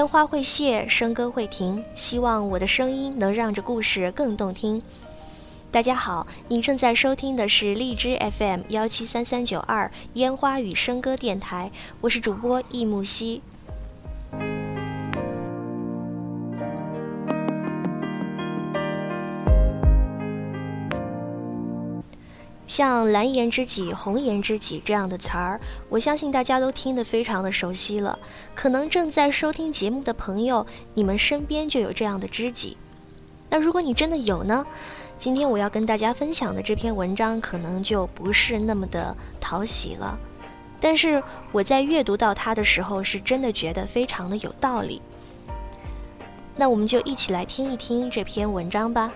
[0.00, 4.82] 烟花会谢，笙歌会停，希望我的声音能让这故事更动听。
[5.70, 11.70] 大家好，您正在收听的是荔枝 FM 幺七三三九二烟花与笙歌电台，
[12.00, 13.42] 我是主播易木兮。
[22.70, 28.16] 像蓝颜知己、红颜知己这样的词儿，我相信大家都听得非常的熟悉了。
[28.54, 32.76] 可能正在收听节目的朋友，你们身边就有这样的知己。
[33.48, 34.64] 那如果你真的有呢？
[35.18, 40.16] 今天我要跟大家分享的这篇文章，可能就不是那么的讨喜了。
[40.78, 45.02] 但是我在阅读到它的时候，是真的觉得非常的有道理。
[46.54, 49.12] 那我们就一起来听一听这篇文章吧。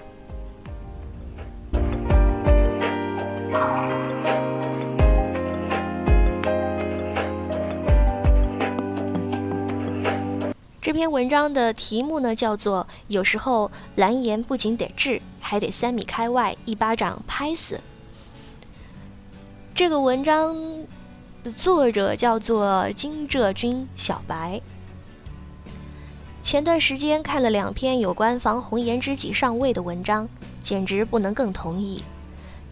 [10.80, 17.80] 这篇文章的题目呢，叫做“有时候蓝颜不仅得治，还得三米开外一巴掌拍死”。
[19.74, 20.54] 这个文章
[21.42, 24.60] 的作者叫做金浙军小白。
[26.42, 30.28] 前段时间看了两篇有关防红颜知己上位的文章，
[30.62, 32.04] 简直不能更同意。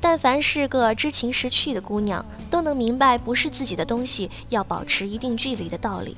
[0.03, 6.17] 但凡是个知情识趣的姑娘，都能明白不是自己的东西要保持一定距离的道理。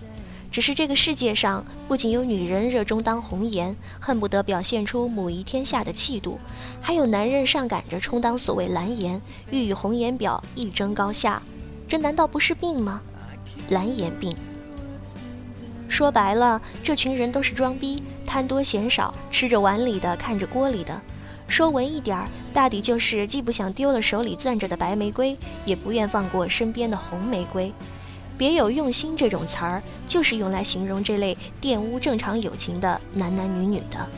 [0.50, 6.40] 只是这个世界上不仅有女人热衷当红颜，恨不得表现出母仪天下的气度，
[6.80, 11.42] 还有男人上赶着充当所谓蓝颜，欲与红颜表一争高下。
[11.86, 13.02] 这难道不是病吗？
[13.68, 14.34] 蓝颜病。
[15.90, 20.98] 说白了，这群人都是装逼，贪多嫌少，吃着碗里的，看着锅里的。
[21.46, 27.72] 说文一点儿，大抵就是既不想丢了手里攥着的白玫瑰，也不愿放过身边的红玫瑰。
[28.36, 34.08] 别有用心这种词儿，就是用来形容这类玷污正常友情的男男女女的。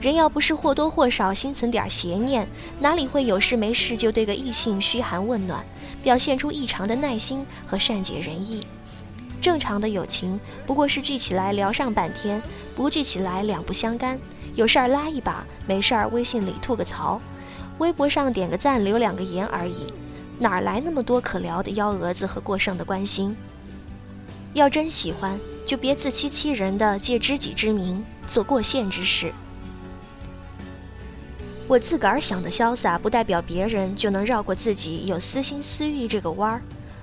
[0.00, 2.46] 人要不是或多或少心存点邪念，
[2.78, 5.64] 哪里会有事没事就对个异性嘘寒问暖，
[6.04, 8.64] 表现出异常的耐心和善解人意？
[9.42, 12.40] 正常的友情不过是聚起来聊上半天，
[12.76, 14.18] 不聚起来两不相干。
[14.56, 17.20] 有事儿拉一把，没事儿微信里吐个槽，
[17.78, 19.86] 微博上点个赞留两个言而已，
[20.38, 23.36] 哪来那么多可聊的幺蛾子和过剩的关心？
[24.54, 29.30] 要真喜欢，就别自欺欺人的借知己之名做过线之事。
[31.68, 36.62] 我自个儿想的潇洒，不代表别人就能绕过自己有私心私欲这个弯儿。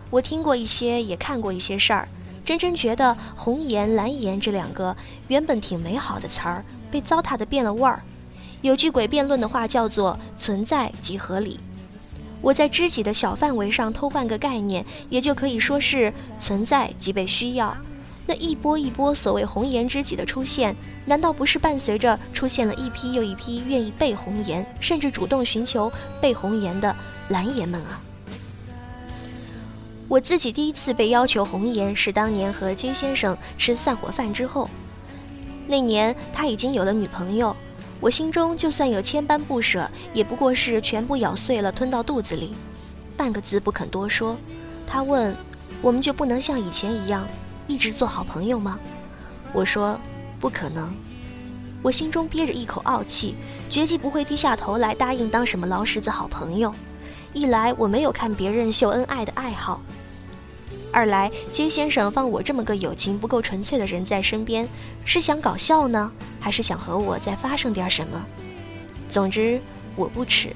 [0.09, 2.08] 我听过一些，也看过一些事儿，
[2.44, 4.96] 真真觉得红颜蓝颜这两个
[5.28, 6.66] 原本挺美好的词儿。
[6.94, 8.04] 被糟蹋的变了味儿，
[8.62, 11.59] 有句诡辩论的话叫做“存在即合理”。
[12.40, 17.76] 我在知己的小范围上偷换个概念，也就可以说是存在即被需要。
[18.28, 20.76] 那一波一波所谓红颜知己的出现，
[21.08, 26.96] 难道不是伴随着出现了一批又一批愿意被红颜，甚至主动寻求被红颜的
[27.30, 28.00] 蓝颜们啊？
[30.08, 34.70] 我自己第一次被要求红颜，是当年和金先生吃散伙饭之后。
[35.68, 37.56] 那年他已经有了女朋友，
[38.00, 42.53] 我心中就算有千般不舍，也不过是全部咬碎了吞到肚子里，
[43.16, 44.38] 半个字不肯多说。
[44.85, 45.35] 他问
[45.81, 47.25] ：“我们就不能像以前一样，
[47.66, 48.78] 一直做好朋友吗？”
[49.53, 49.97] 我说
[50.40, 50.94] ：“不可能。”
[51.81, 53.35] 我心中憋着一口傲气，
[53.69, 56.74] 绝技不会低下头来答应当什么老实子好朋友。
[57.34, 59.81] 一来我没有看别人秀恩爱的爱好。
[60.94, 64.70] 二来，金先生放我这么个友情不够纯粹的人在身边，
[65.04, 68.24] 是想搞笑呢，还是想和我再发生点什么？
[69.09, 69.59] 总之，
[69.96, 70.50] 我不耻。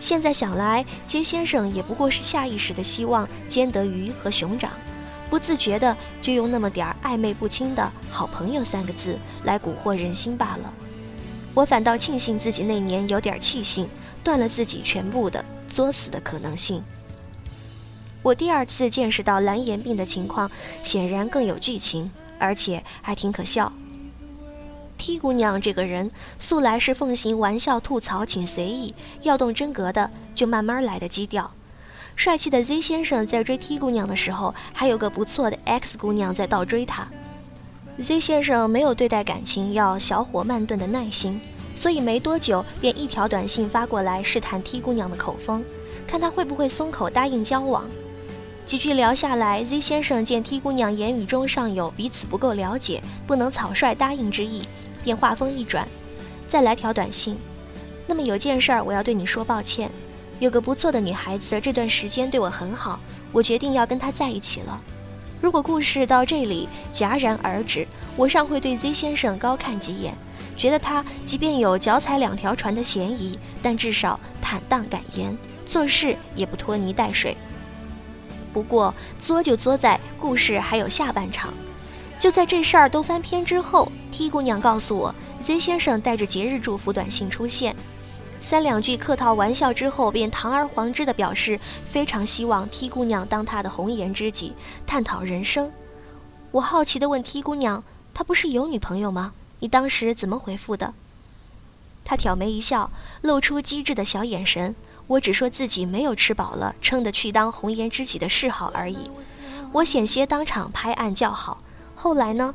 [0.00, 4.70] 现在想来，金先生也不过是下意识的希望兼得鱼和熊掌，
[5.28, 10.72] 不自觉的就用那么点儿暧昧不清的好朋友三个字来蛊惑人心罢了。
[11.54, 13.88] 我反倒庆幸自己那年有点气性，
[14.22, 16.80] 断了自己全部的作死的可能性。
[18.24, 20.50] 我第二次见识到蓝颜病的情况，
[20.82, 23.70] 显然更有剧情，而且还挺可笑。
[24.96, 31.50] T 姑娘这个人素来是奉行玩笑吐槽请随意，要动真格的就慢慢来的基调。
[32.16, 37.06] 帅气的 Z 先生在追 T 姑娘的时候，还有个不错的 X 姑娘在倒追他。
[38.02, 41.38] Z 先生没有对待感情要小火慢炖的耐心，
[41.76, 45.62] 所以没多久便一条短信发过来试探 T 姑娘的口风，
[46.06, 47.84] 看她会不会松口答应交往。
[48.66, 54.62] 几句聊下来，Z 先生见 T 姑娘言语中尚有彼此不够了解，不能草率答应之意，
[55.02, 55.86] 便话锋一转，
[56.48, 57.36] 再来条短信。
[58.06, 59.90] 那么有件事儿我要对你说抱歉，
[60.38, 62.98] 有个不错的女孩子这段时间对我很好，
[63.32, 64.80] 我决定要跟她在一起了。
[65.42, 70.14] 如果故事到这里戛然而止，我尚会对 Z 先生高看几眼，
[70.56, 77.36] 觉得他即便有脚踩两条船的嫌疑，但至少坦荡敢言，做事也不拖泥带水。
[78.54, 81.52] 不过作就作在故事还有下半场，
[82.20, 85.12] 就在这事儿都翻篇之后，T 姑娘告诉我
[85.44, 87.74] ，Z 先生带着节日祝福短信出现。
[88.38, 91.58] 三两句客套玩笑之后，便堂而皇之地表示
[91.90, 94.52] 非常希望 T 姑娘当他的红颜知己，
[94.86, 95.72] 探讨人生。
[96.52, 97.82] 我好奇地问 T 姑娘
[98.14, 99.32] ：“他不是有女朋友吗？
[99.58, 100.94] 你当时怎么回复的？”
[102.06, 102.90] 她挑眉一笑，
[103.22, 104.76] 露出机智的小眼神。
[105.06, 109.10] 我只说自己没有吃饱了，撑得去当红颜知己的嗜好而已。
[109.72, 111.62] 我险些当场拍案叫好。
[111.94, 112.54] 后来呢？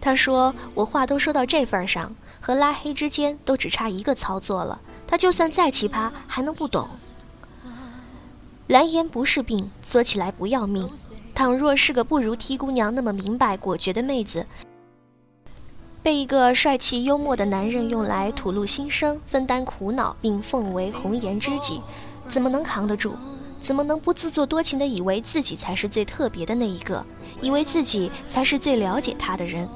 [0.00, 6.88] 他说：“我话都说到这份上，和拉黑之间都只差一个操作了。”他就算再奇葩，还能不懂？
[8.68, 10.88] 蓝颜不是病，作起来不要命。
[11.34, 14.46] 倘若是个不如 T 姑娘那么明白果决的妹子，
[16.08, 21.82] 被一个帅气幽默的男人用来吐露心声、分担苦恼，并奉为红颜知己，
[22.30, 23.14] 怎么能扛得住？
[23.62, 27.04] 怎么能不自作多情的以为自己才是最特别的那一个，
[27.42, 29.68] 以为自己才是最了解他的人？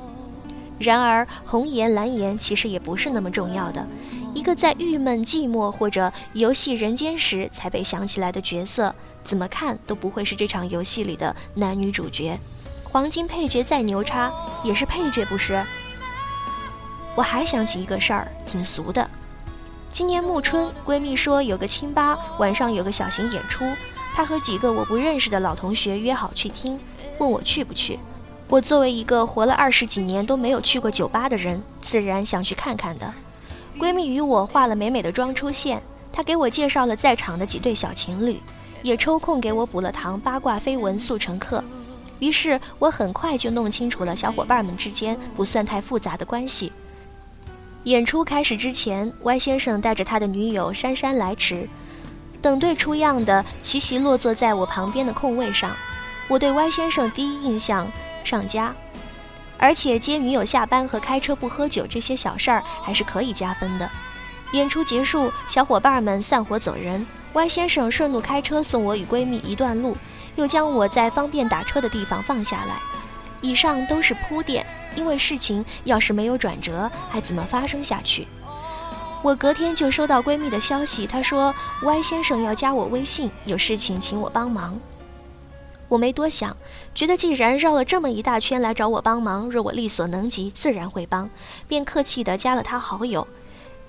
[0.78, 3.86] 然而，红颜蓝颜其实也不是那么重要的。
[4.32, 12.38] 一个在郁闷、寂寞或者游戏人间时才被想起来的角色，怎么看都不会是这场游戏里的男女主角。
[12.84, 14.32] 黄金配角再牛叉，
[14.64, 15.62] 也是配角不是？
[17.14, 19.08] 我还想起一个事儿，挺俗的。
[19.92, 23.64] 今年暮春，闺蜜说有个清吧晚上有个小型演出，
[24.14, 26.80] 她和几个我不认识的老同学约好去听，
[27.18, 27.98] 问我去不去。
[28.48, 33.12] 我作为一个活了二十几年都没有去过酒吧的人，自然想去看看的。
[33.78, 38.40] 闺蜜与我化了美美的妆出现，她给我介绍了在场的几对小情侣，
[38.82, 41.62] 也抽空给我补了堂八卦绯闻速成课。
[42.18, 46.72] 于是我很快就弄清楚了小伙伴们之间不算太复杂的关系。
[47.84, 51.68] 演出开始之前，Y 先生带着他的女友姗姗来迟，
[52.40, 55.76] 等队出样的齐齐落座在我旁边的空位上。
[56.28, 57.86] 我对 Y 先生第一印象。
[58.24, 58.72] 上佳，
[59.58, 63.90] 而且接女友下班和开车不喝酒这些小事儿还是可以加分的。
[64.52, 69.96] 演出结束，小伙伴们散伙走人，Y 先生顺路开车送我与闺蜜一段路，
[70.36, 72.76] 又将我在方便打车的地方放下来。
[73.42, 74.64] 以上都是铺垫，
[74.96, 78.26] 因为事情要是没有转折，还怎么发生下去？
[79.22, 84.80] 我隔天就收到闺蜜的消息，她说 Y 先生要加我微信，有事情请我帮忙。
[85.88, 86.56] 我没多想，
[86.94, 91.28] 觉得既然绕了这么一大圈来找我帮忙，若我力所能及，自然会帮，
[91.68, 93.28] 便客气地加了他好友。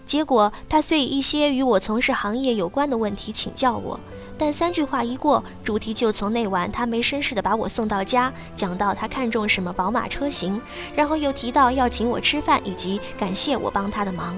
[0.06, 4.00] 结果他虽以一些与我从事行业有关的问题请教我，
[4.38, 10.62] 但三句话一过，主题就从那晚他没绅士的把我送到家，讲到他看中什么宝马车型，
[10.94, 14.36] 然后又提到要请我吃饭，以及感谢我帮他的忙。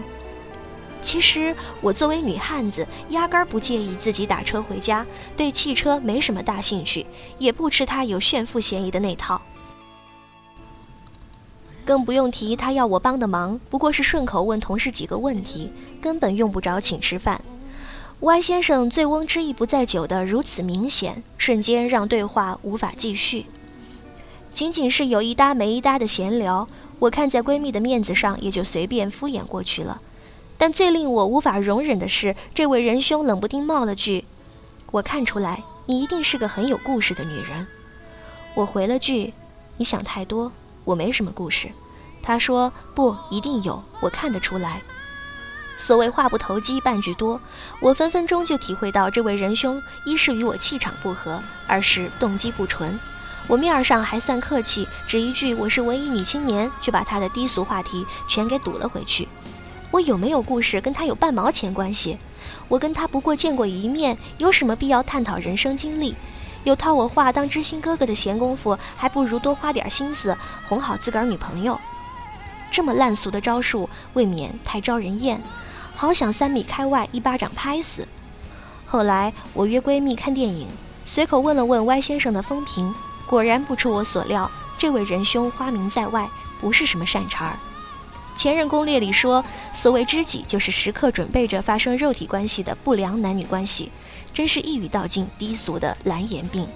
[1.01, 7.05] 其实我作为女汉子，压根儿不介意自己打车回家，对汽车没什么大兴趣，
[7.37, 9.41] 也不吃他有炫富嫌疑的那套。
[11.85, 15.71] 更不用提他要我帮的忙，不过是顺口问同事几个问题，
[16.01, 17.39] 根本用不着请吃饭。
[18.21, 23.45] Y 先生醉翁之意不在酒的如此明显，瞬间让对话无法继续。
[24.51, 26.67] 仅仅是有一搭没一搭的闲聊，
[26.97, 30.01] 我看在闺蜜的面子上，也就随便敷衍过去了。
[30.57, 34.23] 但最令我无法容忍的是，这位仁兄冷不丁冒了句
[34.91, 37.67] ：“我看出来，你一定是个很有故事的女人。”
[38.55, 39.33] 我回了句
[39.75, 40.49] ：“你想太多，
[40.85, 41.67] 我没什么故事。”
[42.25, 44.81] 他说：“不一定有，我看得出来。”
[45.77, 47.39] 所谓话不投机半句多，
[47.79, 52.99] 我分分钟就体会到这位仁兄一是与我气场不合，二是动机不纯。
[53.47, 59.27] 我面儿上还算客气，只一句“我是文艺女青年”，就把他的低俗话题全给堵了回去。
[59.91, 62.17] 我有没有故事，跟他有半毛钱关系？
[62.67, 66.15] 我跟他不过见过一面，有什么必要探讨人生经历？
[66.63, 70.35] 有套我话当知心哥哥的闲工夫，还不如多花点心思
[70.67, 71.79] 哄好自个儿女朋友。
[72.75, 75.41] 这么烂俗的招数，未免太招人厌。
[75.93, 78.05] 好想三米开外一巴掌拍死。
[78.85, 80.67] 后来我约闺蜜看电影，
[81.05, 82.93] 随口问了问 Y 先生的风评，
[83.25, 86.29] 果然不出我所料，这位仁兄花名在外，
[86.59, 87.57] 不是什么善茬儿。
[88.35, 89.41] 前任攻略里说，
[89.73, 93.89] 所谓知己就是时刻准备着发生肉体关系的不良男女关系，
[94.33, 96.67] 真是一语道尽低俗的蓝颜病。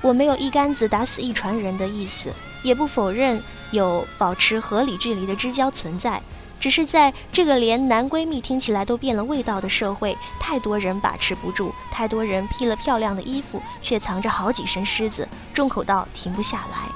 [0.00, 2.30] 我没有一竿子打死一船人的意思，
[2.64, 3.40] 也不否认
[3.70, 6.20] 有保持合理距离的知交存在，
[6.58, 16.88] 只是在这个连男闺蜜听起来都变了味道的社会，太多人把持不住，太多人披了漂亮的衣服，却藏着好几身虱子，重口到停不下来。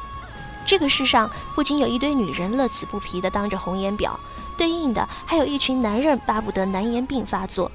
[0.66, 4.10] 这个世上不仅有一堆女人乐此不疲地当着红颜婊，
[4.56, 7.70] 对应的还有一群男人巴不得难言病发作。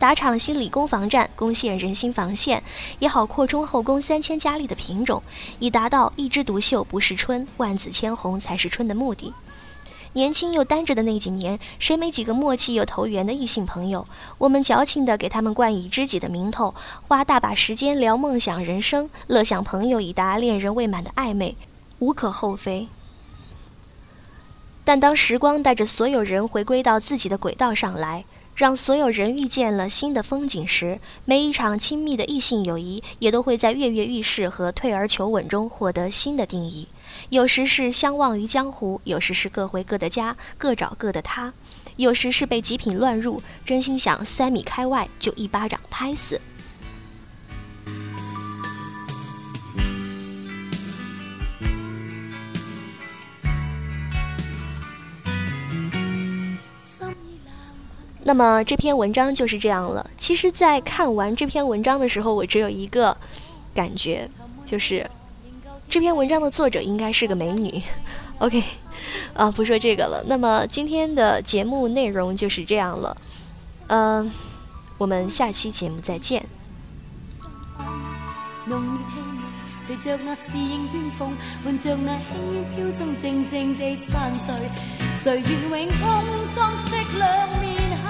[0.00, 2.62] 打场心理攻防战，攻陷人心防线，
[3.00, 5.22] 也好扩充后宫三千佳丽的品种，
[5.58, 9.34] 以达到一枝独秀不是春，万紫千红才是春的目的。
[10.14, 14.06] 年轻又单着的那几年，谁没几个默契又投缘的异性朋友？
[14.38, 16.74] 我们矫情地给他们冠以知己的名头，
[17.06, 21.54] 花大把时间聊梦想人生，乐享朋友已达恋人未满的暧昧，
[21.98, 22.88] 无可厚非。
[24.82, 28.24] 但当时光带着所有人回归到自己的轨道上来，
[28.60, 36.86] 让所有人遇见了新的风景时，每一场亲密的异性友谊，也都会在跃跃欲试和退而求稳中获得新的定义。
[37.30, 41.50] 有时是相忘于江湖，有时是各回各的家，各找各的他；
[41.96, 46.38] 有时是被极品乱入，真心想三米开外就一巴掌拍死。
[58.30, 60.08] 那么这篇文章就是这样了。
[60.16, 63.16] 其实，在看完这篇文章的时候，我只有一个
[63.74, 64.30] 感觉，
[64.64, 65.04] 就是。
[65.88, 67.82] 这篇文章的作者应该是个美女，
[68.38, 68.62] OK，
[69.34, 70.22] 啊，不说这个了。
[70.28, 73.16] 那么今天的节目内容就是这样了，
[73.88, 74.30] 嗯，
[74.96, 76.46] 我们下期节目再见。
[79.84, 81.32] 随着那侍应端风，
[81.64, 84.99] 伴着那轻烟飘送，静静地散碎。
[85.22, 86.02] 谁愿永空
[86.54, 87.28] 装饰两
[87.60, 87.68] 面
[88.02, 88.04] 下，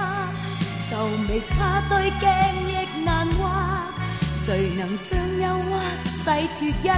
[0.89, 2.23] 愁眉怕对镜
[2.69, 3.43] 亦难画。
[4.37, 5.73] 谁能将忧郁？
[6.07, 6.23] 洗
[6.57, 6.89] 脱一干，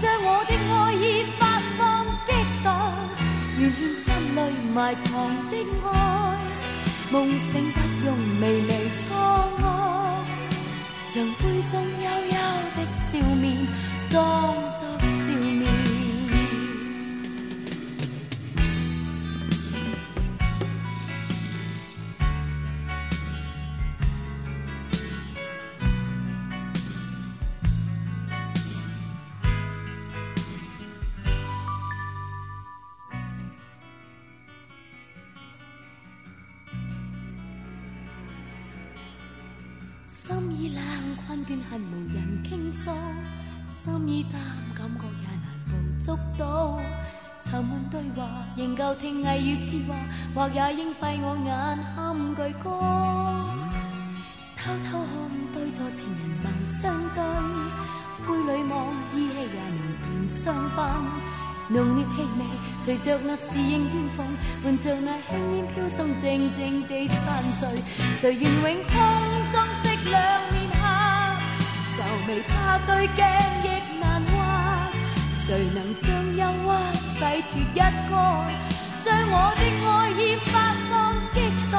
[0.00, 1.04] 将我的爱意
[1.38, 1.40] 发
[1.76, 1.78] 放
[2.26, 2.32] 激
[2.64, 2.66] 荡，
[3.58, 4.38] 愿献心里
[4.74, 5.06] 埋藏
[5.50, 5.52] 的
[5.84, 5.92] 爱，
[7.10, 7.76] 梦醒不
[8.06, 8.08] 用
[8.40, 8.70] 微微
[9.04, 9.06] 错
[9.60, 9.62] 愕，
[11.12, 11.40] 像杯
[11.70, 12.38] 中幽幽
[42.72, 44.40] 心已淡，
[44.76, 46.80] 感觉也难捕捉到。
[47.44, 49.96] 沉闷对话，仍旧听呓语痴话，
[50.34, 51.96] 或也应闭我眼喊
[52.36, 52.68] 句歌。
[54.58, 55.10] 偷偷看
[55.54, 57.22] 对坐情人貌相对，
[58.26, 60.78] 杯里望依稀也能辨相伴。
[61.70, 62.44] 浓烈气味
[62.82, 64.26] 随着那侍应端风，
[64.64, 67.68] 伴着那轻烟飘送，静静地散碎。
[68.16, 68.84] 谁愿永
[72.28, 73.24] 未怕对镜
[73.64, 73.66] 亦
[73.98, 74.36] 难画，
[75.46, 76.06] 谁能将
[76.36, 76.68] 忧郁
[77.14, 77.18] 洗
[77.50, 78.12] 脱一干？
[79.02, 80.52] 将我的爱意发
[80.90, 80.92] 放
[81.32, 81.36] 激
[81.72, 81.74] 荡，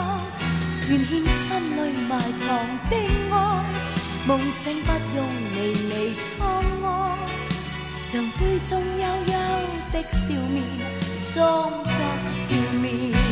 [0.89, 1.79] 愿献心里
[2.09, 2.47] 埋藏
[2.89, 2.93] 的
[3.29, 3.35] 爱，
[4.25, 4.29] 梦
[4.63, 5.17] 醒不用
[5.53, 5.57] 微
[5.89, 5.93] 微
[6.25, 6.35] 错
[6.81, 6.83] 愕，
[8.11, 9.33] 像杯中幽幽
[9.93, 10.57] 的笑面，
[11.31, 11.37] 装
[11.69, 11.89] 作
[12.49, 12.49] 笑
[12.81, 13.28] 面。